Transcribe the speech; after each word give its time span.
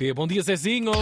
RTP. 0.00 0.14
Bom 0.14 0.26
dia, 0.26 0.42
Zezinho! 0.42 0.92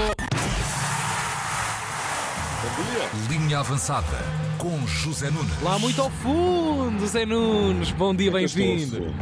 Linha 3.30 3.60
avançada 3.60 4.18
com 4.58 4.84
José 4.86 5.30
Nunes. 5.30 5.62
Lá 5.62 5.78
muito 5.78 6.02
ao 6.02 6.10
fundo, 6.10 7.06
Zé 7.06 7.24
Nunes. 7.24 7.92
Bom 7.92 8.14
dia, 8.14 8.30
bem-vindo. 8.30 9.14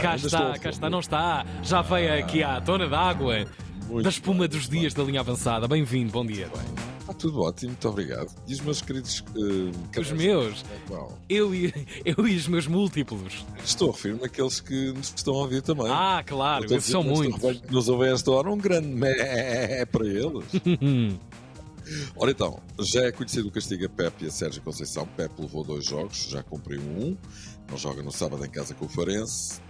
Cá 0.00 0.16
está, 0.16 0.58
cá 0.58 0.70
está, 0.70 0.88
não 0.90 1.00
está. 1.00 1.44
Já 1.62 1.82
veio 1.82 2.18
aqui 2.18 2.42
à 2.42 2.60
tona 2.60 2.88
d'água 2.88 3.44
da 4.02 4.08
espuma 4.08 4.48
dos 4.48 4.68
dias 4.68 4.94
da 4.94 5.02
linha 5.02 5.20
avançada. 5.20 5.68
Bem-vindo, 5.68 6.10
bom 6.10 6.24
dia. 6.24 6.48
Está 7.08 7.14
tudo 7.20 7.40
ótimo, 7.40 7.70
muito 7.70 7.88
obrigado. 7.88 8.30
E 8.46 8.52
os 8.52 8.60
meus 8.60 8.82
queridos. 8.82 9.24
eh, 9.34 9.98
Os 10.00 10.10
meus, 10.12 10.62
Bom, 10.86 11.16
eu 11.26 11.54
e, 11.54 11.72
eu 12.04 12.28
e 12.28 12.36
os 12.36 12.46
meus 12.46 12.66
múltiplos. 12.66 13.46
estou 13.64 13.88
a 13.88 13.92
referir-me 13.94 14.24
àqueles 14.26 14.60
que 14.60 14.92
nos 14.92 15.14
estão 15.16 15.32
a 15.34 15.38
ouvir 15.38 15.62
também. 15.62 15.86
Ah, 15.88 16.22
claro, 16.26 16.66
esses 16.66 16.84
são 16.90 17.02
muitos. 17.02 17.40
que 17.62 17.72
Nos 17.72 17.88
ouvem 17.88 18.10
a 18.10 18.12
esta 18.12 18.30
hora, 18.30 18.50
um 18.50 18.58
grande 18.58 18.88
mé 18.88 19.86
para 19.86 20.06
eles. 20.06 20.44
Ora 22.14 22.30
então, 22.30 22.60
já 22.78 23.04
é 23.04 23.10
conhecido 23.12 23.48
o 23.48 23.50
castigo 23.50 23.86
a 23.86 23.88
Pepe 23.88 24.26
e 24.26 24.28
a 24.28 24.30
Sérgio 24.30 24.60
Conceição. 24.60 25.08
Pepe 25.16 25.40
levou 25.40 25.64
dois 25.64 25.86
jogos, 25.86 26.28
já 26.28 26.42
cumpriu 26.42 26.82
um. 26.82 27.16
Não 27.70 27.78
joga 27.78 28.02
no 28.02 28.12
sábado 28.12 28.44
em 28.44 28.50
casa 28.50 28.74
com 28.74 28.84
o 28.84 28.88
Farense. 28.90 29.62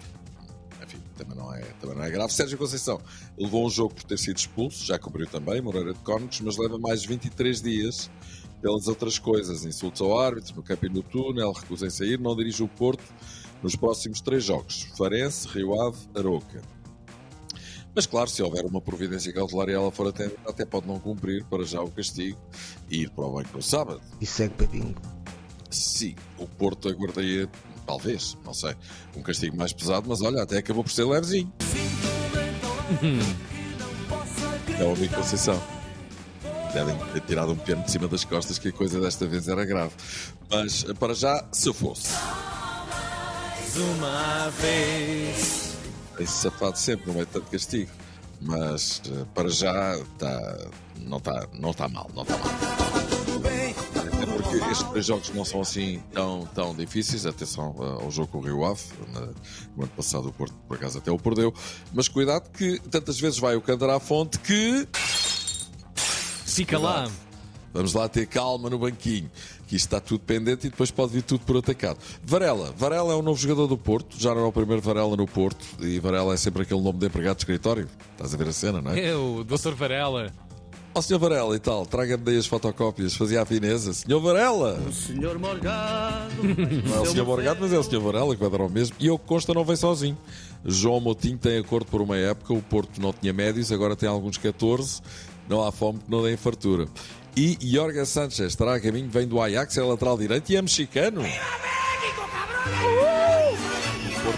Também 1.19 1.37
não 1.37 1.53
é, 1.53 1.63
também 1.81 1.97
não 1.97 2.05
é 2.05 2.11
grave. 2.11 2.33
Sérgio 2.33 2.57
Conceição 2.57 3.01
levou 3.37 3.67
um 3.67 3.71
jogo 3.71 3.95
por 3.95 4.05
ter 4.05 4.19
sido 4.19 4.37
expulso, 4.37 4.85
já 4.85 4.99
cumpriu 4.99 5.27
também, 5.27 5.61
Moreira 5.61 5.93
de 5.93 5.99
Cónicos, 6.01 6.41
mas 6.41 6.57
leva 6.57 6.79
mais 6.79 7.05
23 7.05 7.61
dias 7.61 8.11
pelas 8.63 8.87
outras 8.87 9.19
coisas. 9.19 9.65
Insultos 9.65 10.01
ao 10.01 10.19
árbitro, 10.19 10.55
no 10.57 10.63
campo 10.63 10.87
e 10.87 10.89
no 10.89 11.03
túnel, 11.03 11.53
recusa 11.53 11.87
em 11.87 11.91
sair, 11.91 12.19
não 12.19 12.37
dirige 12.37 12.63
o 12.63 12.69
Porto 12.69 13.05
nos 13.63 13.75
próximos 13.75 14.21
três 14.21 14.45
jogos. 14.45 14.89
Farense, 14.97 15.49
Rio 15.49 15.81
Ave, 15.81 15.99
Aroca. 16.15 16.63
Mas 17.95 18.07
claro, 18.07 18.31
se 18.31 18.41
houver 18.43 18.65
uma 18.65 18.81
providência 18.81 19.33
cautelar 19.33 19.69
e 19.69 19.73
ela 19.73 19.91
for 19.91 20.07
atendida, 20.07 20.39
até 20.47 20.65
pode 20.65 20.87
não 20.87 21.01
cumprir 21.01 21.45
para 21.47 21.65
já 21.65 21.83
o 21.83 21.91
castigo 21.91 22.39
e 22.89 23.03
ir 23.03 23.11
para 23.11 23.25
o 23.25 23.33
banco 23.33 23.51
no 23.55 23.63
sábado. 23.63 24.01
e 24.21 24.27
segue 24.27 24.67
bingo. 24.69 25.18
Sim, 25.71 26.15
o 26.39 26.47
Porto 26.47 26.89
aguardaria, 26.89 27.49
talvez, 27.87 28.37
não 28.45 28.55
sei, 28.55 28.75
um 29.17 29.23
castigo 29.23 29.57
mais 29.57 29.73
pesado, 29.73 30.09
mas 30.09 30.23
olha, 30.23 30.43
até 30.43 30.59
acabou 30.59 30.83
por 30.83 30.91
ser 30.91 31.05
levezinho. 31.05 31.53
é 34.79 34.85
o 34.85 34.93
amigo 34.93 35.15
Conceição. 35.15 35.61
Devem 36.73 36.97
ter 37.13 37.21
tirado 37.23 37.53
um 37.53 37.57
pequeno 37.57 37.83
de 37.83 37.91
cima 37.91 38.09
das 38.09 38.25
costas 38.25 38.59
que 38.59 38.69
a 38.69 38.73
coisa 38.73 39.01
desta 39.01 39.27
vez 39.27 39.49
era 39.49 39.65
grave. 39.65 39.93
Mas 40.51 40.85
para 40.99 41.15
já, 41.15 41.47
se 41.51 41.69
eu 41.69 41.75
fosse. 41.75 42.13
Uma 43.77 44.51
vez. 44.51 45.77
Esse 46.19 46.33
safado 46.33 46.77
sempre, 46.77 47.13
não 47.13 47.21
é 47.21 47.25
tanto 47.25 47.51
castigo. 47.51 47.91
Mas 48.41 49.03
eh, 49.07 49.25
para 49.35 49.49
já 49.49 49.99
tá, 50.19 50.59
não 50.97 51.19
está 51.19 51.49
não 51.55 51.73
tá 51.73 51.89
mal, 51.89 52.11
não 52.15 52.23
está 52.23 52.37
mal. 52.39 52.78
Porque 54.51 54.71
estes 54.71 54.89
três 54.91 55.07
jogos 55.07 55.31
não 55.31 55.45
são 55.45 55.61
assim 55.61 56.03
tão, 56.13 56.49
tão 56.55 56.75
difíceis. 56.75 57.27
Atenção 57.27 57.75
eh, 57.79 58.05
ao 58.05 58.11
jogo 58.11 58.29
com 58.29 58.39
o 58.39 58.41
Rio 58.41 58.65
Ave. 58.65 58.83
No 59.77 59.85
ano 59.85 59.93
passado 59.97 60.29
o 60.29 60.33
Porto, 60.33 60.55
por 60.67 60.77
acaso, 60.77 60.99
até 60.99 61.11
o 61.11 61.19
perdeu. 61.19 61.53
Mas 61.93 62.09
cuidado 62.09 62.51
que 62.51 62.79
tantas 62.91 63.19
vezes 63.21 63.39
vai 63.39 63.57
o 63.57 63.61
cantar 63.61 63.91
à 63.91 64.01
fonte 64.01 64.39
que 64.39 64.87
Fica 66.59 66.77
lá. 66.77 67.09
Vamos 67.73 67.95
lá 67.95 68.09
ter 68.09 68.27
calma 68.27 68.69
no 68.69 68.81
banquinho, 68.81 69.31
que 69.69 69.77
isto 69.77 69.85
está 69.87 70.01
tudo 70.01 70.19
pendente 70.21 70.67
e 70.67 70.71
depois 70.71 70.91
pode 70.91 71.13
vir 71.13 71.23
tudo 71.23 71.45
por 71.45 71.57
atacado. 71.57 71.99
Varela. 72.25 72.75
Varela 72.77 73.13
é 73.13 73.17
o 73.17 73.23
novo 73.23 73.41
jogador 73.41 73.69
do 73.69 73.79
Porto, 73.79 74.19
já 74.19 74.35
não 74.35 74.43
é 74.43 74.45
o 74.45 74.51
primeiro 74.51 74.83
Varela 74.83 75.17
no 75.17 75.25
Porto, 75.25 75.65
e 75.79 76.01
Varela 76.01 76.35
é 76.35 76.37
sempre 76.37 76.63
aquele 76.63 76.81
nome 76.81 76.99
de 76.99 77.07
empregado 77.07 77.37
de 77.37 77.43
escritório. 77.43 77.89
Estás 78.11 78.35
a 78.35 78.37
ver 78.37 78.49
a 78.49 78.53
cena, 78.53 78.83
não 78.83 78.91
é? 78.91 79.07
É 79.09 79.15
o 79.15 79.45
Dr. 79.45 79.75
Varela. 79.77 80.33
Ó 80.95 81.01
Sr. 81.01 81.19
Varela 81.19 81.55
e 81.55 81.59
tal, 81.59 81.87
traga-me 81.87 82.25
daí 82.25 82.37
as 82.37 82.47
fotocópias, 82.47 83.15
fazia 83.15 83.43
a 83.43 83.45
fineza. 83.47 83.93
Sr. 83.93 84.19
Varela! 84.21 84.81
Senhor 84.93 85.39
Morgado. 85.39 86.35
Não 86.89 86.97
é 86.97 87.01
o 87.01 87.07
Sr. 87.07 87.25
Morgado, 87.25 87.61
mas 87.61 87.73
é 87.73 87.79
o 87.79 87.83
Sr. 87.83 88.01
Varela 88.01 88.35
que 88.35 88.41
vai 88.41 88.51
dar 88.51 88.61
ao 88.61 88.69
mesmo. 88.69 88.97
E 88.99 89.07
eu 89.07 89.19
que 89.19 89.27
consta 89.27 89.55
não 89.55 89.65
vem 89.65 89.77
sozinho. 89.77 90.17
João 90.65 91.01
Moutinho 91.01 91.39
tem 91.39 91.59
acordo 91.59 91.87
por 91.87 92.03
uma 92.03 92.17
época, 92.17 92.53
o 92.53 92.61
Porto 92.63 93.01
não 93.01 93.13
tinha 93.13 93.33
médios, 93.33 93.71
agora 93.71 93.95
tem 93.95 94.09
alguns 94.09 94.37
14. 94.37 95.01
Não 95.49 95.65
há 95.65 95.71
fome 95.71 95.99
que 96.01 96.11
não 96.11 96.23
dê 96.23 96.37
fartura. 96.37 96.87
E 97.37 97.57
Jorge 97.63 98.05
Sanchez 98.05 98.49
estará 98.49 98.75
a 98.75 98.81
caminho, 98.81 99.09
vem 99.09 99.27
do 99.27 99.41
Ajax, 99.41 99.79
é 99.79 99.83
lateral 99.83 100.19
direito 100.19 100.51
e 100.51 100.57
é 100.57 100.63
mexicano. 100.63 101.23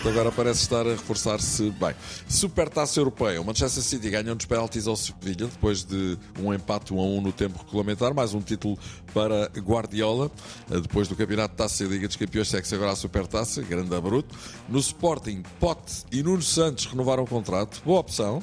Porto 0.00 0.08
agora 0.08 0.32
parece 0.32 0.62
estar 0.62 0.86
a 0.86 0.92
reforçar-se 0.92 1.70
bem. 1.72 1.94
Supertaça 2.26 2.98
Europeia. 2.98 3.38
O 3.38 3.44
Manchester 3.44 3.82
City 3.82 4.08
ganhou 4.08 4.34
nos 4.34 4.46
penaltis 4.46 4.86
ao 4.86 4.96
Sevilha 4.96 5.46
depois 5.46 5.84
de 5.84 6.16
um 6.38 6.54
empate 6.54 6.94
1 6.94 6.98
a 6.98 7.02
1 7.02 7.20
no 7.20 7.32
tempo 7.32 7.62
regulamentar. 7.62 8.14
Mais 8.14 8.32
um 8.32 8.40
título 8.40 8.78
para 9.12 9.50
Guardiola. 9.58 10.30
Depois 10.68 11.06
do 11.06 11.14
campeonato 11.14 11.52
de 11.52 11.58
Taça 11.58 11.84
e 11.84 11.86
Liga 11.86 12.06
dos 12.06 12.16
Campeões, 12.16 12.48
segue-se 12.48 12.74
agora 12.74 12.92
a 12.92 12.96
Supertaça. 12.96 13.60
Grande 13.60 13.94
abruto. 13.94 14.34
No 14.70 14.78
Sporting, 14.78 15.42
Pote 15.58 16.04
e 16.10 16.22
Nuno 16.22 16.42
Santos 16.42 16.86
renovaram 16.86 17.24
o 17.24 17.26
contrato. 17.26 17.82
Boa 17.84 18.00
opção. 18.00 18.42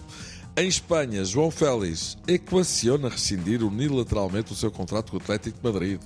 Em 0.56 0.68
Espanha, 0.68 1.26
João 1.26 1.50
Félix 1.50 2.18
equaciona 2.28 3.10
rescindir 3.10 3.64
unilateralmente 3.64 4.54
o 4.54 4.56
seu 4.56 4.70
contrato 4.70 5.10
com 5.12 5.18
o 5.18 5.20
Atlético 5.20 5.58
de 5.58 5.64
Madrid. 5.64 6.00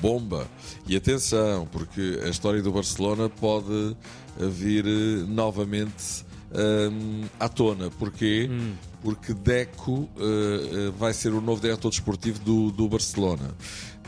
Bomba! 0.00 0.46
E 0.86 0.96
atenção, 0.96 1.66
porque 1.70 2.20
a 2.24 2.28
história 2.28 2.62
do 2.62 2.72
Barcelona 2.72 3.28
pode 3.28 3.96
eh, 4.38 4.46
vir 4.46 4.86
eh, 4.86 5.24
novamente 5.26 6.24
hum, 6.52 7.22
à 7.38 7.48
tona. 7.48 7.90
Porquê? 7.90 8.48
Porque 9.02 9.34
Deco 9.34 10.08
eh, 10.16 10.92
vai 10.98 11.12
ser 11.12 11.32
o 11.32 11.40
novo 11.40 11.60
diretor 11.60 11.90
desportivo 11.90 12.38
do, 12.40 12.70
do 12.70 12.88
Barcelona. 12.88 13.54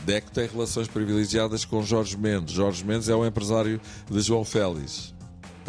Deco 0.05 0.31
tem 0.31 0.47
relações 0.47 0.87
privilegiadas 0.87 1.65
com 1.65 1.81
Jorge 1.83 2.17
Mendes. 2.17 2.53
Jorge 2.53 2.85
Mendes 2.85 3.09
é 3.09 3.15
o 3.15 3.25
empresário 3.25 3.79
de 4.09 4.21
João 4.21 4.43
Félix. 4.43 5.13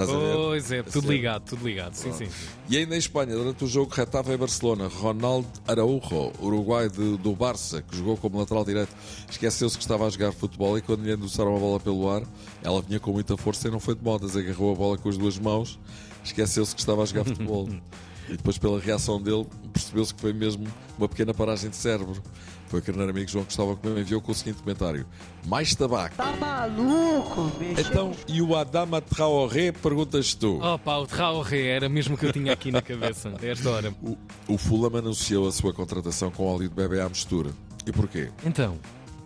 Estás? 0.04 0.34
Pois 0.36 0.72
é, 0.72 0.82
tudo 0.82 1.10
ligado, 1.10 1.42
tudo 1.44 1.66
ligado. 1.66 1.94
Sim, 1.94 2.12
sim. 2.12 2.28
E 2.68 2.76
ainda 2.76 2.94
em 2.94 2.98
Espanha, 2.98 3.34
durante 3.34 3.64
o 3.64 3.66
jogo 3.66 3.92
Retava 3.94 4.32
em 4.32 4.36
Barcelona, 4.36 4.88
Ronaldo 4.88 5.48
Araújo, 5.66 6.32
uruguai 6.40 6.88
de- 6.88 7.16
do 7.18 7.34
Barça, 7.34 7.82
que 7.82 7.96
jogou 7.96 8.16
como 8.16 8.38
lateral 8.38 8.64
direito, 8.64 8.94
esqueceu-se 9.30 9.76
que 9.76 9.82
estava 9.82 10.06
a 10.06 10.10
jogar 10.10 10.32
futebol 10.32 10.76
e 10.78 10.82
quando 10.82 11.02
lhe 11.04 11.12
endossaram 11.12 11.56
a 11.56 11.58
bola 11.58 11.80
pelo 11.80 12.08
ar, 12.08 12.22
ela 12.62 12.80
vinha 12.82 13.00
com 13.00 13.12
muita 13.12 13.36
força 13.36 13.68
e 13.68 13.70
não 13.70 13.80
foi 13.80 13.94
de 13.94 14.02
modas, 14.02 14.36
agarrou 14.36 14.72
a 14.72 14.74
bola 14.76 14.98
com 14.98 15.08
as 15.08 15.16
duas 15.18 15.38
mãos, 15.38 15.78
esqueceu-se 16.24 16.74
que 16.74 16.80
estava 16.80 17.02
a 17.02 17.06
jogar 17.06 17.24
futebol. 17.24 17.68
E 18.28 18.36
depois, 18.36 18.56
pela 18.58 18.78
reação 18.78 19.20
dele, 19.20 19.44
percebeu-se 19.72 20.14
que 20.14 20.20
foi 20.20 20.32
mesmo 20.32 20.64
uma 20.96 21.08
pequena 21.08 21.34
paragem 21.34 21.68
de 21.68 21.74
cérebro. 21.74 22.22
Foi 22.70 22.78
o 22.78 22.82
carneiro 22.84 23.10
amigo 23.10 23.28
João 23.28 23.44
Cristóvão 23.44 23.75
que 23.75 23.88
me 23.88 24.00
enviou 24.00 24.20
com 24.20 24.31
o 24.31 24.34
seguinte 24.34 24.62
comentário: 24.62 25.04
Mais 25.44 25.75
tabaco. 25.75 26.14
Tá 26.14 26.31
maluco, 26.36 27.50
bicho? 27.58 27.81
Então, 27.81 28.12
e 28.28 28.41
o 28.41 28.54
Adama 28.54 29.00
Traoré, 29.00 29.72
perguntas 29.72 30.34
tu? 30.34 30.62
Opa, 30.62 30.98
o 30.98 31.04
Traoré 31.04 31.66
era 31.66 31.88
mesmo 31.88 32.16
que 32.16 32.26
eu 32.26 32.32
tinha 32.32 32.53
aqui 32.53 32.70
na 32.70 32.80
cabeça, 32.80 33.28
a 33.30 33.32
esta 33.44 33.69
hora. 33.69 33.92
O, 34.00 34.16
o 34.47 34.56
Fulham 34.56 34.97
anunciou 34.97 35.48
a 35.48 35.53
sua 35.53 35.75
contratação 35.75 36.30
com 36.30 36.47
óleo 36.47 36.69
de 36.69 36.75
bebê 36.75 37.00
à 37.00 37.09
mistura. 37.09 37.50
E 37.84 37.91
porquê? 37.91 38.30
Então, 38.44 38.78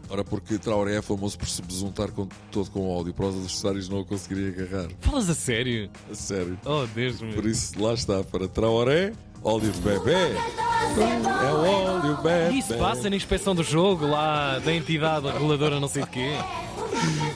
Ora, 0.08 0.22
porque 0.24 0.58
Traoré 0.58 0.96
é 0.96 1.02
famoso 1.02 1.38
por 1.38 1.48
se 1.48 1.60
besuntar 1.62 2.12
com, 2.12 2.28
todo 2.50 2.70
com 2.70 2.88
óleo 2.88 3.12
para 3.12 3.26
os 3.26 3.34
adversários 3.34 3.88
não 3.88 4.00
o 4.00 4.04
conseguirem 4.04 4.48
agarrar. 4.50 4.88
falas 5.00 5.28
a 5.28 5.34
sério? 5.34 5.90
A 6.10 6.14
sério. 6.14 6.58
Oh, 6.64 6.86
Deus 6.94 7.20
meu. 7.20 7.34
Por 7.34 7.46
isso, 7.46 7.78
lá 7.82 7.94
está, 7.94 8.22
para 8.22 8.46
Traoré, 8.46 9.12
óleo 9.44 9.70
de 9.70 9.80
bebê. 9.80 10.12
É 10.12 11.52
o 11.52 11.58
óleo 11.58 12.16
bebê. 12.16 12.56
Isso 12.56 12.74
passa 12.78 13.10
na 13.10 13.16
inspeção 13.16 13.54
do 13.54 13.62
jogo 13.62 14.06
lá 14.06 14.58
da 14.58 14.72
entidade 14.72 15.28
reguladora 15.28 15.78
não 15.78 15.88
sei 15.88 16.02
de 16.02 16.10
quê. 16.10 16.32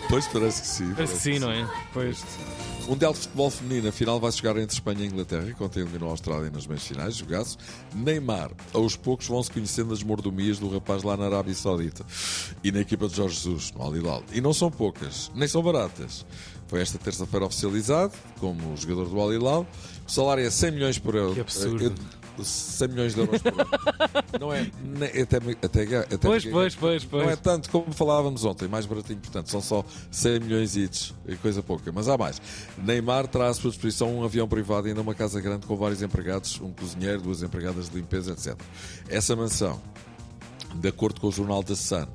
Pois 0.08 0.26
parece 0.26 0.62
que 0.62 0.68
sim. 0.68 0.94
Parece 0.94 1.14
que 1.14 1.20
sim, 1.20 1.38
não 1.38 1.50
é? 1.50 1.68
Pois. 1.92 2.24
Mundial 2.88 3.12
de 3.12 3.18
Futebol 3.18 3.50
Feminino, 3.50 3.88
a 3.88 3.92
final 3.92 4.18
vai 4.18 4.32
jogar 4.32 4.56
entre 4.56 4.74
Espanha 4.74 5.04
e 5.04 5.06
Inglaterra, 5.08 5.52
que 5.52 5.62
ontem 5.62 5.80
eliminou 5.80 6.08
a 6.08 6.12
Austrália 6.12 6.50
nas 6.50 6.66
meias 6.66 6.86
finais, 6.86 7.16
jogaço. 7.16 7.58
Neymar, 7.94 8.50
aos 8.72 8.96
poucos 8.96 9.26
vão-se 9.26 9.50
conhecendo 9.50 9.92
as 9.92 10.02
mordomias 10.02 10.58
do 10.58 10.70
rapaz 10.70 11.02
lá 11.02 11.14
na 11.14 11.26
Arábia 11.26 11.54
Saudita. 11.54 12.02
E 12.64 12.72
na 12.72 12.80
equipa 12.80 13.06
de 13.06 13.14
Jorge 13.14 13.34
Jesus, 13.34 13.72
no 13.72 13.82
Al 13.82 13.94
Hilal. 13.94 14.22
E 14.32 14.40
não 14.40 14.54
são 14.54 14.70
poucas, 14.70 15.30
nem 15.34 15.46
são 15.46 15.62
baratas. 15.62 16.24
Foi 16.68 16.80
esta 16.80 16.98
terça-feira 16.98 17.46
oficializado, 17.46 18.12
como 18.38 18.76
jogador 18.76 19.08
do 19.08 19.20
Al 19.20 19.32
Hilal. 19.32 19.66
O 20.06 20.10
salário 20.10 20.44
é 20.46 20.50
100 20.50 20.70
milhões 20.70 20.98
por 20.98 21.14
euro. 21.14 21.34
Que 21.34 21.40
absurdo. 21.40 21.84
Eu- 21.84 22.18
100 22.44 22.88
milhões 22.88 23.14
de 23.16 23.20
euros 23.20 23.42
por 23.42 23.52
ano. 23.52 23.70
Não 24.38 24.52
é. 24.52 24.70
nem- 24.80 25.22
Até, 25.22 25.38
até, 25.38 25.96
até 25.98 26.16
Pois, 26.18 26.44
pois, 26.44 26.74
pois, 26.76 27.04
pois. 27.04 27.24
Não 27.24 27.30
é 27.32 27.34
tanto 27.34 27.68
como 27.68 27.92
falávamos 27.92 28.44
ontem, 28.44 28.68
mais 28.68 28.86
baratinho, 28.86 29.18
portanto, 29.18 29.50
são 29.50 29.60
só 29.60 29.84
100 30.12 30.38
milhões 30.38 30.76
e 30.76 30.88
coisa 31.42 31.64
pouca, 31.64 31.90
mas 31.90 32.06
há 32.06 32.16
mais. 32.16 32.40
Neymar 32.80 33.26
terá 33.26 33.48
à 33.48 33.54
sua 33.54 33.70
disposição 33.70 34.16
um 34.16 34.22
avião 34.24 34.46
privado 34.46 34.86
e 34.86 34.90
ainda 34.90 35.00
uma 35.00 35.16
casa 35.16 35.40
grande 35.40 35.66
com 35.66 35.74
vários 35.74 36.00
empregados, 36.00 36.60
um 36.60 36.70
cozinheiro, 36.70 37.22
duas 37.22 37.42
empregadas 37.42 37.88
de 37.90 37.96
limpeza, 37.96 38.30
etc. 38.30 38.56
Essa 39.08 39.34
mansão, 39.34 39.80
de 40.76 40.86
acordo 40.86 41.20
com 41.20 41.26
o 41.26 41.32
jornal 41.32 41.64
The 41.64 41.74
Sun, 41.74 42.06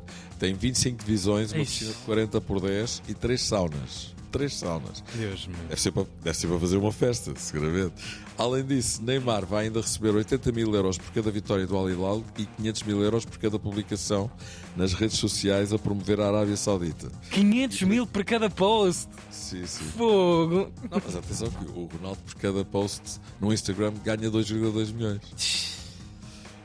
tem 0.44 0.54
25 0.54 1.06
divisões, 1.06 1.54
uma 1.54 1.62
Ixi. 1.62 1.72
piscina 1.86 1.92
de 1.94 2.06
40 2.06 2.42
por 2.42 2.60
10 2.60 3.04
e 3.08 3.14
3 3.14 3.42
saunas. 3.42 4.14
3 4.30 4.54
saunas. 4.54 5.02
Deus 5.16 5.48
meu. 5.48 5.58
Deve 5.70 5.80
ser, 5.80 5.92
para, 5.94 6.06
deve 6.22 6.38
ser 6.38 6.48
para 6.48 6.60
fazer 6.60 6.76
uma 6.76 6.92
festa, 6.92 7.34
seguramente. 7.38 7.94
Além 8.38 8.66
disso, 8.66 9.02
Neymar 9.02 9.46
vai 9.46 9.68
ainda 9.68 9.80
receber 9.80 10.10
80 10.10 10.52
mil 10.52 10.76
euros 10.76 10.98
por 10.98 11.14
cada 11.14 11.32
vitória 11.32 11.66
do 11.66 11.78
Al 11.78 11.90
Hilal 11.90 12.24
e 12.38 12.46
500 12.46 12.84
mil 12.84 13.02
euros 13.02 13.24
por 13.24 13.38
cada 13.38 13.58
publicação 13.58 14.30
nas 14.76 14.92
redes 14.92 15.18
sociais 15.18 15.72
a 15.72 15.80
promover 15.80 16.20
a 16.20 16.28
Arábia 16.28 16.58
Saudita. 16.58 17.10
500 17.32 17.84
mil 17.84 18.06
por 18.06 18.26
cada 18.26 18.50
post. 18.50 19.08
Sim, 19.32 19.66
sim. 19.66 19.86
Fogo. 19.96 20.74
Não, 20.92 21.02
mas 21.06 21.16
atenção 21.16 21.50
que 21.50 21.64
o 21.72 21.86
Ronaldo 21.86 22.20
por 22.26 22.36
cada 22.36 22.66
post 22.66 23.22
no 23.40 23.54
Instagram 23.54 23.94
ganha 24.04 24.30
2,2 24.30 24.94
milhões. 24.94 25.22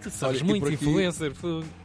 Tu 0.02 0.10
sabes 0.10 0.36
Olha, 0.36 0.44
muito 0.44 0.64
aqui- 0.66 0.74
influencer. 0.74 1.32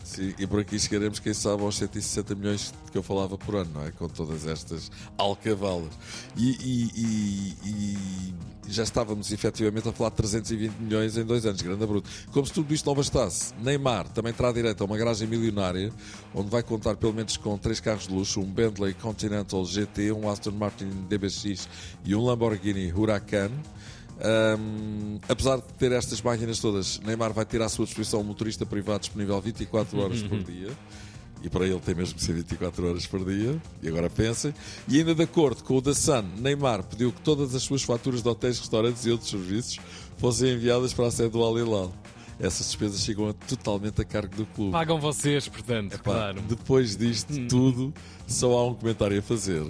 Sim, 0.03 0.33
e 0.37 0.45
por 0.45 0.59
aqui 0.59 0.79
chegaremos, 0.79 1.19
quem 1.19 1.33
sabe, 1.33 1.63
aos 1.63 1.75
160 1.77 2.35
milhões 2.35 2.71
que 2.91 2.97
eu 2.97 3.01
falava 3.01 3.37
por 3.37 3.55
ano, 3.55 3.71
não 3.73 3.85
é? 3.85 3.91
Com 3.91 4.07
todas 4.07 4.45
estas 4.45 4.91
alcavalas. 5.17 5.91
E, 6.37 6.51
e- 6.51 6.91
e- 6.95 7.57
e 7.69 8.71
já 8.71 8.83
estávamos 8.83 9.31
efetivamente 9.31 9.89
a 9.89 9.91
falar 9.91 10.11
de 10.11 10.17
320 10.17 10.73
milhões 10.79 11.17
em 11.17 11.23
dois 11.25 11.43
anos, 11.45 11.61
grande 11.61 11.85
bruto. 11.87 12.07
Como 12.31 12.45
se 12.45 12.53
tudo 12.53 12.71
isto 12.73 12.85
não 12.85 12.93
bastasse, 12.95 13.51
Neymar 13.63 14.07
também 14.09 14.31
terá 14.31 14.51
direito 14.51 14.81
a 14.81 14.85
uma 14.85 14.97
garagem 14.97 15.27
milionária, 15.27 15.91
onde 16.35 16.49
vai 16.49 16.61
contar 16.61 16.95
pelo 16.95 17.13
menos 17.13 17.35
com 17.35 17.57
três 17.57 17.79
carros 17.79 18.07
de 18.07 18.13
luxo, 18.13 18.39
um 18.39 18.45
Bentley 18.45 18.93
Continental 18.93 19.65
GT, 19.65 20.11
um 20.11 20.29
Aston 20.29 20.51
Martin 20.51 20.85
DBX 21.09 21.67
e 22.05 22.15
um 22.15 22.23
Lamborghini 22.23 22.91
Huracan. 22.93 23.49
Hum, 24.25 25.19
apesar 25.27 25.57
de 25.57 25.63
ter 25.77 25.91
estas 25.91 26.21
máquinas 26.21 26.59
todas, 26.59 26.99
Neymar 27.01 27.33
vai 27.33 27.45
ter 27.45 27.61
à 27.61 27.67
sua 27.69 27.85
disposição 27.85 28.21
um 28.21 28.23
motorista 28.23 28.65
privado 28.65 29.01
disponível 29.01 29.39
24 29.41 29.99
horas 29.99 30.21
por 30.21 30.39
dia. 30.43 30.69
E 31.43 31.49
para 31.49 31.65
ele 31.67 31.79
tem 31.81 31.93
mesmo 31.93 32.15
que 32.15 32.23
ser 32.23 32.31
24 32.33 32.87
horas 32.89 33.05
por 33.05 33.25
dia. 33.25 33.61
E 33.81 33.87
agora 33.89 34.09
pensem. 34.09 34.53
E 34.87 34.97
ainda 34.99 35.13
de 35.13 35.23
acordo 35.23 35.61
com 35.61 35.75
o 35.77 35.81
da 35.81 35.93
Sun, 35.93 36.23
Neymar 36.39 36.83
pediu 36.83 37.11
que 37.11 37.19
todas 37.19 37.53
as 37.53 37.63
suas 37.63 37.83
faturas 37.83 38.23
de 38.23 38.29
hotéis, 38.29 38.59
restaurantes 38.59 39.05
e 39.05 39.11
outros 39.11 39.29
serviços 39.29 39.77
fossem 40.17 40.53
enviadas 40.53 40.93
para 40.93 41.07
a 41.07 41.11
sede 41.11 41.31
do 41.31 41.43
Al 41.43 41.57
Hilal. 41.59 41.91
Essas 42.39 42.67
despesas 42.67 43.01
chegam 43.01 43.27
a- 43.29 43.33
totalmente 43.33 44.01
a 44.01 44.05
cargo 44.05 44.35
do 44.37 44.45
clube. 44.45 44.71
Pagam 44.71 44.99
vocês, 45.01 45.47
portanto, 45.49 45.91
Pá, 45.97 46.03
claro. 46.03 46.41
Depois 46.47 46.95
disto 46.95 47.45
tudo, 47.47 47.93
só 48.25 48.51
há 48.57 48.67
um 48.67 48.73
comentário 48.73 49.19
a 49.19 49.21
fazer. 49.21 49.61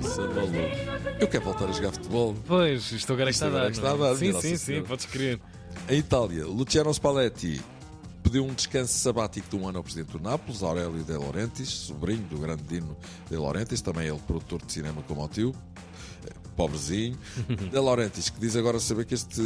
Isso 0.00 0.20
é 0.20 0.26
maluco. 0.28 1.20
Eu 1.20 1.28
quero 1.28 1.44
voltar 1.44 1.68
a 1.68 1.72
jogar 1.72 1.92
futebol. 1.92 2.36
Pois, 2.46 2.92
isto 2.92 3.12
agora 3.12 3.30
é 3.30 3.32
que 3.32 3.36
está 3.36 3.46
a 3.46 3.50
dar. 3.50 3.70
está 3.70 3.92
a 3.92 3.96
dar, 3.96 4.16
Sim, 4.16 4.32
sim, 4.40 4.56
sim, 4.56 4.82
podes 4.82 5.06
crer. 5.06 5.40
Em 5.88 5.98
Itália, 5.98 6.46
Luciano 6.46 6.92
Spalletti 6.92 7.60
pediu 8.22 8.44
um 8.44 8.54
descanso 8.54 8.96
sabático 8.98 9.48
de 9.50 9.56
um 9.56 9.68
ano 9.68 9.78
ao 9.78 9.84
presidente 9.84 10.12
do 10.12 10.20
Nápoles, 10.22 10.62
Aurélio 10.62 11.02
De 11.02 11.12
Laurentiis, 11.12 11.68
sobrinho 11.68 12.22
do 12.28 12.38
grande 12.38 12.62
Dino 12.62 12.96
De 13.28 13.36
Laurentiis, 13.36 13.80
também 13.80 14.06
ele 14.06 14.18
produtor 14.20 14.64
de 14.64 14.72
cinema 14.72 15.02
como 15.02 15.24
o 15.24 15.28
tio. 15.28 15.54
Pobrezinho. 16.56 17.18
De 17.70 17.78
Laurentiis, 17.78 18.30
que 18.30 18.40
diz 18.40 18.56
agora 18.56 18.78
saber 18.78 19.04
que 19.04 19.14
este 19.14 19.42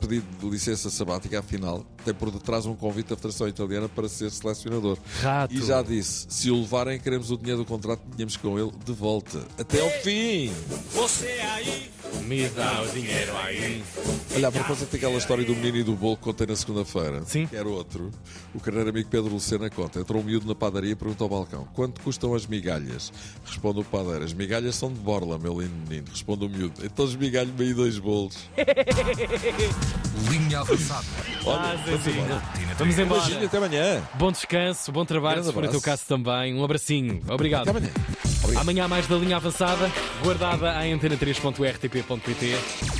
pedido 0.00 0.26
de 0.40 0.48
licença 0.48 0.90
sabática, 0.90 1.38
afinal, 1.38 1.84
tem 2.04 2.14
por 2.14 2.30
detrás 2.30 2.66
um 2.66 2.74
convite 2.74 3.08
da 3.08 3.16
Federação 3.16 3.48
Italiana 3.48 3.88
para 3.88 4.08
ser 4.08 4.30
selecionador. 4.30 4.98
Rato. 5.20 5.54
E 5.54 5.64
já 5.64 5.82
disse: 5.82 6.26
se 6.28 6.50
o 6.50 6.60
levarem, 6.60 6.98
queremos 6.98 7.30
o 7.30 7.36
dinheiro 7.36 7.62
do 7.62 7.66
contrato 7.66 8.00
que 8.00 8.16
tínhamos 8.16 8.36
com 8.36 8.58
ele 8.58 8.72
de 8.84 8.92
volta. 8.92 9.44
Até 9.58 9.80
ao 9.80 9.90
fim! 10.02 10.50
Me 12.24 12.48
dá 12.50 12.82
o 12.82 12.88
dinheiro 12.88 13.36
aí. 13.38 13.82
Olha, 14.34 14.48
a 14.48 14.52
propósito 14.52 14.92
daquela 14.92 15.14
história 15.16 15.44
do 15.44 15.54
menino 15.54 15.78
e 15.78 15.82
do 15.82 15.94
bolo 15.94 16.16
que 16.16 16.22
contei 16.24 16.46
na 16.46 16.54
segunda-feira, 16.54 17.22
Sim. 17.24 17.46
que 17.46 17.56
era 17.56 17.66
outro, 17.68 18.10
o 18.54 18.60
carneiro 18.60 18.90
amigo 18.90 19.08
Pedro 19.08 19.32
Lucena 19.32 19.70
conta. 19.70 19.98
Entrou 20.00 20.20
um 20.20 20.24
miúdo 20.24 20.46
na 20.46 20.54
padaria 20.54 20.92
e 20.92 20.94
perguntou 20.94 21.24
ao 21.24 21.30
balcão: 21.30 21.66
quanto 21.74 22.00
custam 22.02 22.34
as 22.34 22.46
migalhas? 22.46 23.12
Responde 23.46 23.80
o 23.80 23.84
padeiro: 23.84 24.24
as 24.24 24.32
migalhas 24.34 24.74
são 24.76 24.92
de 24.92 25.00
borla, 25.00 25.38
meu 25.38 25.60
lindo 25.60 25.74
menino. 25.88 26.06
Responde 26.10 26.44
o 26.44 26.48
miúdo: 26.48 26.84
então 26.84 27.04
esmigalho-me 27.06 27.64
aí 27.64 27.74
dois 27.74 27.98
bolos. 27.98 28.36
Linha 30.30 30.60
avançada. 30.60 31.06
Olha, 31.46 31.60
Ah, 31.60 32.67
vamos 32.78 32.98
embora. 32.98 33.20
Beijinho, 33.22 33.46
até 33.46 33.58
amanhã. 33.58 34.02
Bom 34.14 34.32
descanso, 34.32 34.92
bom 34.92 35.04
trabalho, 35.04 35.42
se 35.42 35.52
for 35.52 35.64
o 35.64 35.68
teu 35.68 35.80
caso 35.80 36.02
também. 36.06 36.54
Um 36.54 36.64
abracinho. 36.64 37.20
Obrigado. 37.28 37.68
Até 37.68 37.70
amanhã. 37.70 37.90
Obrigado. 38.42 38.62
Amanhã 38.62 38.88
mais 38.88 39.06
da 39.06 39.16
linha 39.16 39.36
avançada, 39.36 39.90
guardada 40.22 40.86
em 40.86 40.98
antena3.rtp.pt. 40.98 42.97